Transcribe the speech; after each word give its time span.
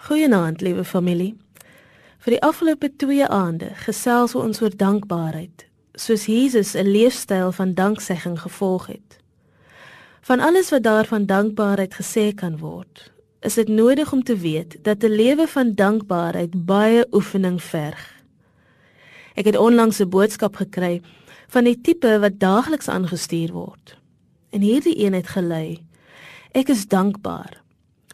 Goeienaand, 0.00 0.62
liewe 0.64 0.84
familie. 0.84 1.34
Vir 2.24 2.32
die 2.32 2.40
afgelope 2.40 2.88
2 3.02 3.26
aande 3.28 3.66
gesels 3.84 4.32
ons 4.34 4.62
oor 4.64 4.72
dankbaarheid, 4.72 5.66
soos 5.92 6.24
Jesus 6.24 6.72
'n 6.74 6.88
leefstyl 6.88 7.52
van 7.52 7.74
danksegging 7.74 8.40
gevolg 8.40 8.86
het. 8.86 9.18
Van 10.20 10.40
alles 10.40 10.70
wat 10.70 10.82
daar 10.82 11.04
van 11.04 11.26
dankbaarheid 11.26 11.94
gesê 11.94 12.34
kan 12.34 12.58
word, 12.58 13.12
is 13.40 13.54
dit 13.54 13.68
nodig 13.68 14.12
om 14.12 14.22
te 14.22 14.36
weet 14.36 14.78
dat 14.82 15.04
'n 15.04 15.12
lewe 15.12 15.46
van 15.46 15.74
dankbaarheid 15.74 16.64
baie 16.64 17.06
oefening 17.12 17.62
verg. 17.62 18.14
Ek 19.34 19.44
het 19.44 19.56
onlangs 19.56 20.00
'n 20.00 20.08
boodskap 20.08 20.56
gekry 20.56 21.02
van 21.48 21.64
die 21.64 21.80
tipe 21.80 22.18
wat 22.18 22.40
daagliks 22.40 22.88
aangestuur 22.88 23.52
word. 23.52 23.98
En 24.50 24.60
hierdie 24.60 25.04
een 25.04 25.12
het 25.12 25.28
gelei: 25.28 25.84
Ek 26.52 26.68
is 26.68 26.86
dankbaar 26.86 27.62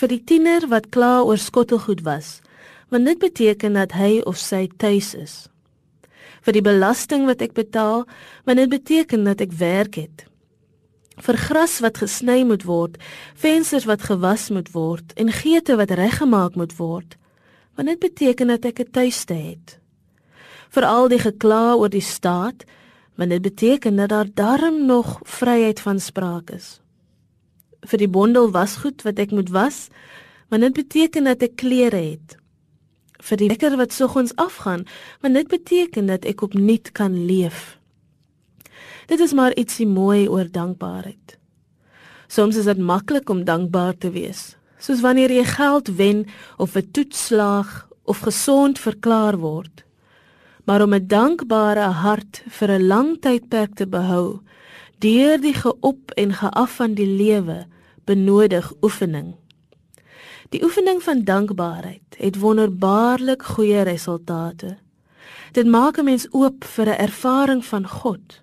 vir 0.00 0.08
die 0.08 0.22
tiener 0.24 0.64
wat 0.72 0.88
kla 0.94 1.20
oor 1.28 1.40
skottelgoed 1.40 2.00
was, 2.06 2.38
want 2.88 3.04
dit 3.04 3.20
beteken 3.20 3.76
dat 3.76 3.92
hy 3.98 4.20
of 4.24 4.38
sy 4.40 4.64
tuis 4.80 5.12
is. 5.14 5.34
Vir 6.40 6.56
die 6.56 6.64
belasting 6.64 7.26
wat 7.28 7.44
ek 7.44 7.52
betaal, 7.58 8.06
want 8.48 8.62
dit 8.62 8.72
beteken 8.72 9.28
dat 9.28 9.44
ek 9.44 9.52
werk 9.60 10.00
het. 10.00 10.24
Vir 11.20 11.36
gras 11.36 11.76
wat 11.84 12.00
gesny 12.00 12.40
moet 12.48 12.64
word, 12.64 12.96
vensters 13.36 13.84
wat 13.84 14.08
gewas 14.08 14.48
moet 14.48 14.72
word 14.72 15.12
en 15.20 15.28
geete 15.36 15.76
wat 15.76 15.92
reggemaak 16.00 16.56
moet 16.56 16.72
word, 16.80 17.18
want 17.76 17.92
dit 17.92 18.00
beteken 18.00 18.48
dat 18.56 18.64
ek 18.64 18.80
'n 18.80 18.90
tuiste 18.90 19.34
het. 19.36 19.78
Vir 20.72 20.84
al 20.84 21.08
die 21.08 21.20
gekla 21.20 21.76
oor 21.76 21.92
die 21.92 22.00
staat, 22.00 22.64
want 23.16 23.30
dit 23.30 23.42
beteken 23.42 23.96
dat 23.96 24.08
daar 24.08 24.28
darm 24.34 24.86
nog 24.86 25.20
vryheid 25.24 25.80
van 25.80 26.00
spraak 26.00 26.50
is 26.50 26.80
vir 27.86 27.98
die 27.98 28.10
bondel 28.10 28.50
wasgoed 28.50 29.02
wat 29.02 29.18
ek 29.18 29.30
moet 29.30 29.50
was, 29.50 29.88
want 30.50 30.62
dit 30.62 30.74
beteken 30.74 31.24
dat 31.24 31.42
ek 31.42 31.56
klere 31.62 31.96
het. 31.96 32.36
Vir 33.20 33.36
die 33.36 33.50
wekker 33.52 33.76
wat 33.76 33.92
soggens 33.92 34.34
afgaan, 34.36 34.86
want 35.20 35.34
dit 35.34 35.48
beteken 35.48 36.06
dat 36.06 36.24
ek 36.24 36.42
opnuut 36.42 36.92
kan 36.92 37.14
leef. 37.26 37.78
Dit 39.10 39.20
is 39.20 39.34
maar 39.34 39.56
ietsie 39.58 39.86
mooi 39.86 40.28
oor 40.28 40.48
dankbaarheid. 40.50 41.36
Soms 42.30 42.56
is 42.56 42.68
dit 42.70 42.78
maklik 42.78 43.30
om 43.30 43.44
dankbaar 43.44 43.96
te 43.98 44.12
wees, 44.14 44.54
soos 44.78 45.02
wanneer 45.02 45.32
jy 45.34 45.44
geld 45.44 45.88
wen 45.98 46.26
of 46.58 46.76
'n 46.76 46.90
toets 46.92 47.26
slaag 47.26 47.88
of 48.04 48.22
gesond 48.22 48.78
verklaar 48.78 49.36
word. 49.38 49.84
Maar 50.64 50.82
om 50.82 50.94
'n 50.94 51.06
dankbare 51.06 51.90
hart 52.04 52.42
vir 52.46 52.70
'n 52.70 52.86
lang 52.86 53.20
tydperk 53.20 53.74
te 53.74 53.86
behou, 53.86 54.40
deur 55.00 55.40
die 55.40 55.54
geop 55.54 56.10
en 56.20 56.32
geaf 56.36 56.74
van 56.76 56.94
die 56.94 57.08
lewe 57.08 57.64
benodig 58.04 58.72
oefening. 58.82 59.34
Die 60.50 60.62
oefening 60.64 61.02
van 61.02 61.24
dankbaarheid 61.24 62.18
het 62.18 62.38
wonderbaarlik 62.38 63.42
goeie 63.42 63.82
resultate. 63.86 64.76
Dit 65.52 65.66
maak 65.66 65.98
'n 65.98 66.04
mens 66.04 66.26
oop 66.30 66.64
vir 66.64 66.86
'n 66.86 67.00
ervaring 67.08 67.64
van 67.64 67.88
God. 67.88 68.42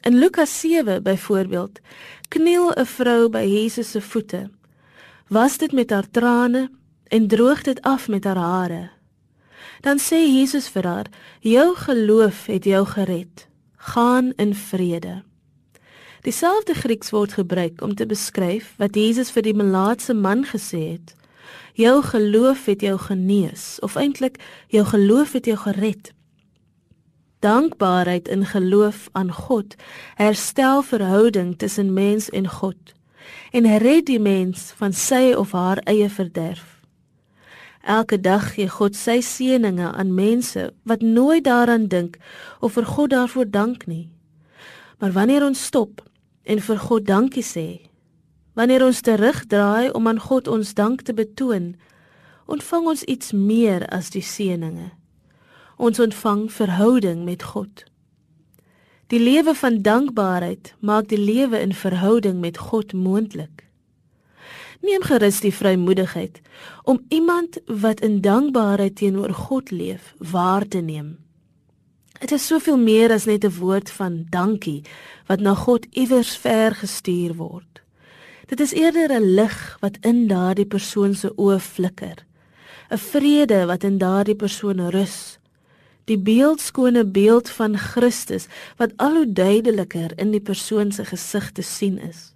In 0.00 0.18
Lukas 0.18 0.60
7 0.60 1.02
byvoorbeeld, 1.02 1.80
kniel 2.28 2.72
'n 2.72 2.86
vrou 2.86 3.28
by 3.28 3.44
Jesus 3.44 3.90
se 3.90 4.00
voete. 4.00 4.50
Was 5.28 5.58
dit 5.58 5.72
met 5.72 5.90
haar 5.90 6.10
trane 6.10 6.70
en 7.04 7.26
droog 7.26 7.62
dit 7.62 7.82
af 7.82 8.08
met 8.08 8.24
haar 8.24 8.36
hare. 8.36 8.90
Dan 9.80 9.98
sê 9.98 10.16
Jesus 10.16 10.68
vir 10.68 10.86
haar: 10.86 11.06
"Jou 11.40 11.76
geloof 11.76 12.46
het 12.46 12.64
jou 12.64 12.86
gered. 12.86 13.48
Gaan 13.76 14.32
in 14.36 14.54
vrede." 14.54 15.27
Dieselfde 16.26 16.74
Grieks 16.74 17.10
word 17.10 17.32
gebruik 17.32 17.82
om 17.82 17.94
te 17.94 18.06
beskryf 18.06 18.74
wat 18.76 18.96
Jesus 18.96 19.30
vir 19.30 19.42
die 19.46 19.54
melaatse 19.54 20.14
man 20.14 20.44
gesê 20.46 20.98
het. 20.98 21.14
Jou 21.78 22.02
geloof 22.02 22.64
het 22.66 22.80
jou 22.82 22.98
genees 22.98 23.78
of 23.86 23.94
eintlik 23.94 24.40
jou 24.68 24.84
geloof 24.84 25.32
het 25.32 25.46
jou 25.46 25.56
gered. 25.56 26.12
Dankbaarheid 27.38 28.28
in 28.28 28.46
geloof 28.46 29.08
aan 29.12 29.32
God 29.32 29.74
herstel 30.14 30.82
verhouding 30.82 31.58
tussen 31.58 31.92
mens 31.92 32.30
en 32.30 32.48
God 32.48 32.94
en 33.52 33.78
red 33.78 34.06
die 34.06 34.20
mens 34.20 34.72
van 34.76 34.92
sy 34.92 35.32
of 35.36 35.52
haar 35.52 35.78
eie 35.86 36.08
verderf. 36.10 36.78
Elke 37.82 38.20
dag 38.20 38.52
gee 38.54 38.68
God 38.68 38.96
sy 38.96 39.20
seënings 39.24 39.94
aan 39.94 40.14
mense 40.14 40.70
wat 40.82 41.00
nooit 41.00 41.44
daaraan 41.44 41.86
dink 41.88 42.18
of 42.60 42.72
vir 42.76 42.84
God 42.84 43.10
daarvoor 43.10 43.50
dank 43.50 43.86
nie. 43.86 44.08
Maar 44.98 45.12
wanneer 45.12 45.44
ons 45.46 45.64
stop 45.64 46.02
en 46.42 46.60
vir 46.60 46.78
God 46.78 47.06
dankie 47.06 47.44
sê. 47.44 47.68
Wanneer 48.58 48.84
ons 48.84 49.00
terugdraai 49.00 49.90
om 49.94 50.08
aan 50.10 50.18
God 50.18 50.48
ons 50.48 50.74
dank 50.74 51.04
te 51.06 51.14
betoon, 51.14 51.76
ontvang 52.46 52.86
ons 52.94 53.04
iets 53.04 53.32
meer 53.32 53.86
as 53.94 54.10
die 54.10 54.24
seëninge. 54.24 54.90
Ons 55.78 56.00
ontvang 56.02 56.48
verhouding 56.50 57.22
met 57.24 57.42
God. 57.42 57.84
Die 59.08 59.20
lewe 59.20 59.54
van 59.54 59.78
dankbaarheid 59.82 60.74
maak 60.80 61.08
die 61.08 61.20
lewe 61.20 61.60
in 61.60 61.72
verhouding 61.72 62.40
met 62.40 62.58
God 62.58 62.92
moontlik. 62.92 63.64
Neem 64.82 65.02
gerus 65.02 65.40
die 65.40 65.54
vrymoedigheid 65.54 66.42
om 66.84 67.00
iemand 67.08 67.58
wat 67.66 68.00
in 68.00 68.20
dankbaarheid 68.20 68.96
teenoor 68.96 69.32
God 69.34 69.70
leef, 69.70 70.14
waar 70.18 70.66
te 70.68 70.78
neem. 70.78 71.16
Dit 72.18 72.32
is 72.32 72.46
soveel 72.46 72.78
meer 72.78 73.12
as 73.14 73.24
net 73.30 73.44
'n 73.44 73.58
woord 73.58 73.90
van 73.90 74.26
dankie 74.30 74.82
wat 75.26 75.40
na 75.40 75.54
God 75.54 75.86
iewers 75.90 76.36
ver 76.36 76.74
gestuur 76.74 77.34
word. 77.34 77.80
Dit 78.46 78.60
is 78.60 78.72
eerder 78.72 79.12
'n 79.12 79.34
lig 79.34 79.76
wat 79.80 79.98
in 80.00 80.26
daardie 80.26 80.66
persoon 80.66 81.14
se 81.14 81.32
oë 81.36 81.60
flikker. 81.60 82.24
'n 82.90 82.98
Vrede 82.98 83.66
wat 83.66 83.84
in 83.84 83.98
daardie 83.98 84.34
persoon 84.34 84.90
rus. 84.90 85.38
Die 86.04 86.18
beeldskone 86.18 87.04
beeld 87.04 87.50
van 87.50 87.76
Christus 87.76 88.46
wat 88.76 88.92
al 88.96 89.14
hoe 89.14 89.32
duideliker 89.32 90.18
in 90.18 90.30
die 90.30 90.40
persoon 90.40 90.92
se 90.92 91.04
gesig 91.04 91.52
te 91.52 91.62
sien 91.62 91.98
is. 91.98 92.34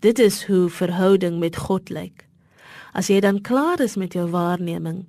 Dit 0.00 0.18
is 0.18 0.44
hoe 0.44 0.68
verhouding 0.68 1.38
met 1.38 1.56
God 1.56 1.90
lyk. 1.90 2.26
As 2.92 3.06
jy 3.06 3.20
dan 3.20 3.40
klaar 3.40 3.80
is 3.80 3.96
met 3.96 4.12
jou 4.12 4.30
waarneming, 4.30 5.06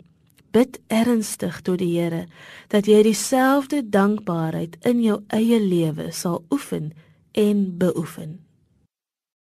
bid 0.54 0.80
ernstig 0.88 1.62
tot 1.66 1.82
die 1.82 1.92
Here 1.98 2.26
dat 2.74 2.88
jy 2.90 3.02
dieselfde 3.06 3.82
dankbaarheid 3.90 4.78
in 4.86 5.02
jou 5.02 5.20
eie 5.34 5.60
lewe 5.60 6.12
sal 6.14 6.44
oefen 6.54 6.92
en 7.32 7.66
beoefen. 7.78 8.38